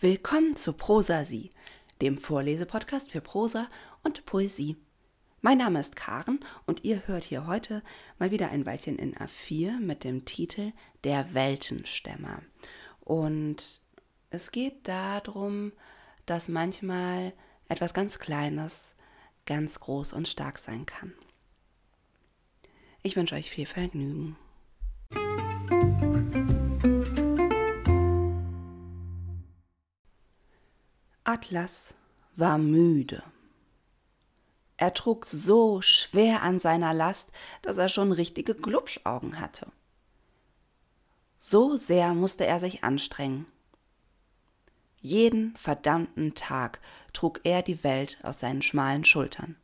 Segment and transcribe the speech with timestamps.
[0.00, 1.50] Willkommen zu Prosa Sie,
[2.00, 3.66] dem Vorlesepodcast für Prosa
[4.04, 4.76] und Poesie.
[5.40, 7.82] Mein Name ist Karen und ihr hört hier heute
[8.16, 10.70] mal wieder ein Weilchen in A4 mit dem Titel
[11.02, 12.42] Der Weltenstämmer.
[13.00, 13.80] Und
[14.30, 15.72] es geht darum,
[16.26, 17.32] dass manchmal
[17.68, 18.94] etwas ganz Kleines
[19.46, 21.12] ganz groß und stark sein kann.
[23.02, 24.36] Ich wünsche euch viel Vergnügen.
[31.28, 31.94] Atlas
[32.36, 33.22] war müde.
[34.78, 37.28] Er trug so schwer an seiner Last,
[37.60, 39.66] dass er schon richtige Glubschaugen hatte.
[41.38, 43.44] So sehr musste er sich anstrengen.
[45.02, 46.80] Jeden verdammten Tag
[47.12, 49.56] trug er die Welt aus seinen schmalen Schultern.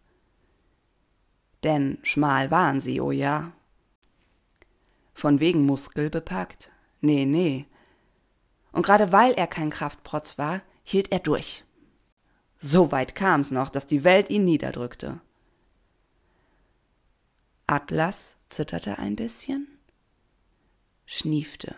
[1.62, 3.52] Denn schmal waren sie, oh ja.
[5.14, 6.70] Von wegen Muskel bepackt?
[7.00, 7.64] Nee, nee.
[8.70, 11.64] Und gerade weil er kein Kraftprotz war, hielt er durch.
[12.58, 15.20] So weit kam's noch, dass die Welt ihn niederdrückte.
[17.66, 19.66] Atlas zitterte ein bisschen,
[21.06, 21.74] schniefte.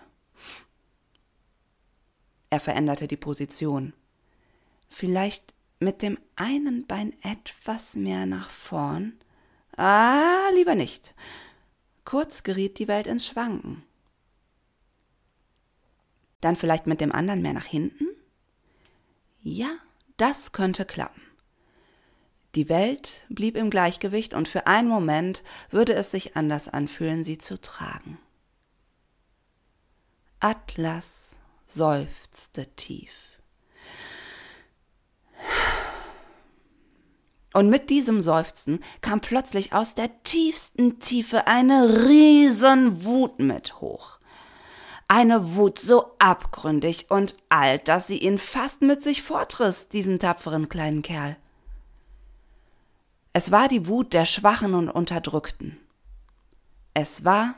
[2.50, 3.92] Er veränderte die Position.
[4.88, 9.18] Vielleicht mit dem einen Bein etwas mehr nach vorn.
[9.76, 11.14] Ah, lieber nicht.
[12.04, 13.82] Kurz geriet die Welt ins Schwanken.
[16.40, 18.06] Dann vielleicht mit dem anderen mehr nach hinten?
[19.48, 19.68] Ja,
[20.16, 21.22] das könnte klappen.
[22.56, 27.38] Die Welt blieb im Gleichgewicht und für einen Moment würde es sich anders anfühlen, sie
[27.38, 28.18] zu tragen.
[30.40, 33.12] Atlas seufzte tief.
[37.54, 44.18] Und mit diesem Seufzen kam plötzlich aus der tiefsten Tiefe eine Riesenwut mit hoch.
[45.08, 50.68] Eine Wut so abgründig und alt, dass sie ihn fast mit sich fortriss, diesen tapferen
[50.68, 51.36] kleinen Kerl.
[53.32, 55.78] Es war die Wut der Schwachen und Unterdrückten.
[56.94, 57.54] Es war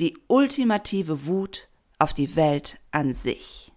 [0.00, 1.68] die ultimative Wut
[1.98, 3.70] auf die Welt an sich.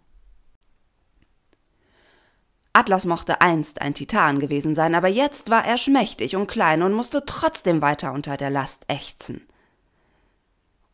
[2.73, 6.93] Atlas mochte einst ein Titan gewesen sein, aber jetzt war er schmächtig und klein und
[6.93, 9.47] musste trotzdem weiter unter der Last ächzen.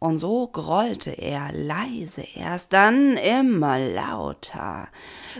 [0.03, 4.89] Und so grollte er leise erst, dann immer lauter.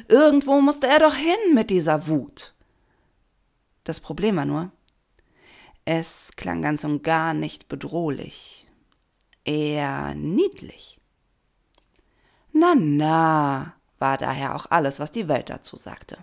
[0.07, 2.53] Irgendwo musste er doch hin mit dieser Wut.
[3.83, 4.71] Das Problem war nur,
[5.83, 8.65] es klang ganz und gar nicht bedrohlich,
[9.43, 10.97] eher niedlich.
[12.53, 16.19] Na, na, war daher auch alles, was die Welt dazu sagte.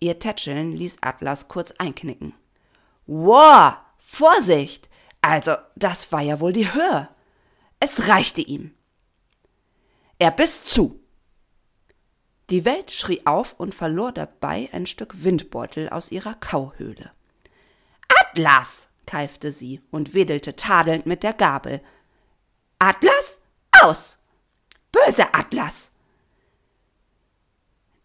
[0.00, 2.32] Ihr Tätscheln ließ Atlas kurz einknicken.
[3.06, 4.88] Wow, Vorsicht!
[5.22, 7.08] Also, das war ja wohl die Höhe.
[7.80, 8.74] Es reichte ihm.
[10.18, 11.00] Er biss zu.
[12.50, 17.12] Die Welt schrie auf und verlor dabei ein Stück Windbeutel aus ihrer Kauhöhle.
[18.20, 18.88] Atlas!
[19.06, 21.80] keifte sie und wedelte tadelnd mit der Gabel.
[22.78, 23.40] Atlas?
[23.80, 24.18] Aus!
[24.90, 25.91] Böse Atlas!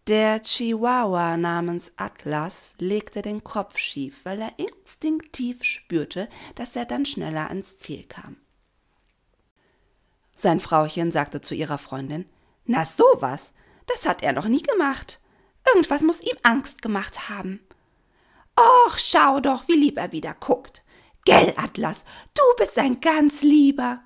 [0.08, 7.04] Der Chihuahua namens Atlas legte den Kopf schief, weil er instinktiv spürte, dass er dann
[7.04, 8.38] schneller ans Ziel kam.
[10.34, 12.24] Sein Frauchen sagte zu ihrer Freundin:
[12.64, 13.52] Na sowas,
[13.84, 15.20] das hat er noch nie gemacht.
[15.66, 17.60] Irgendwas muss ihm Angst gemacht haben.
[18.58, 20.82] Och, schau doch, wie lieb er wieder guckt.
[21.26, 24.00] Gell, Atlas, du bist ein ganz lieber.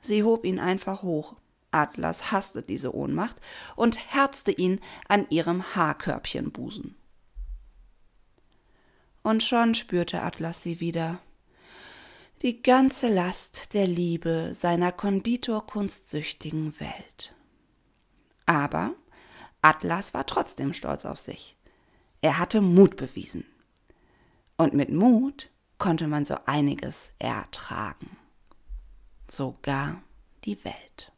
[0.00, 1.36] Sie hob ihn einfach hoch
[1.74, 3.36] Atlas hasste diese Ohnmacht
[3.76, 6.96] und herzte ihn an ihrem Haarkörbchenbusen.
[9.22, 11.18] Und schon spürte Atlas sie wieder.
[12.42, 17.34] Die ganze Last der Liebe seiner konditorkunstsüchtigen Welt.
[18.44, 18.94] Aber
[19.62, 21.56] Atlas war trotzdem stolz auf sich.
[22.20, 23.46] Er hatte Mut bewiesen.
[24.58, 25.48] Und mit Mut
[25.78, 28.16] konnte man so einiges ertragen.
[29.26, 30.02] Sogar
[30.44, 31.13] die Welt.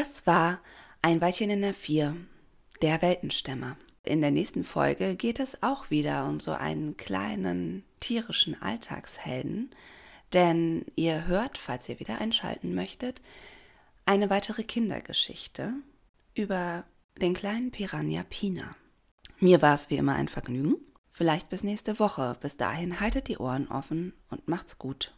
[0.00, 0.60] Das war
[1.02, 2.14] ein Weilchen in der Vier,
[2.82, 3.76] der Weltenstämmer.
[4.04, 9.70] In der nächsten Folge geht es auch wieder um so einen kleinen tierischen Alltagshelden,
[10.32, 13.20] denn ihr hört, falls ihr wieder einschalten möchtet,
[14.06, 15.72] eine weitere Kindergeschichte
[16.32, 16.84] über
[17.20, 18.76] den kleinen Piranha Pina.
[19.40, 20.76] Mir war es wie immer ein Vergnügen.
[21.10, 22.36] Vielleicht bis nächste Woche.
[22.40, 25.12] Bis dahin haltet die Ohren offen und macht's gut.